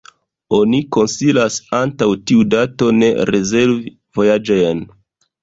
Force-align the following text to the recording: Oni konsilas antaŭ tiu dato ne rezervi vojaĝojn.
Oni 0.59 0.77
konsilas 0.95 1.57
antaŭ 1.81 2.07
tiu 2.31 2.47
dato 2.55 2.89
ne 3.03 3.11
rezervi 3.33 3.95
vojaĝojn. 4.21 4.85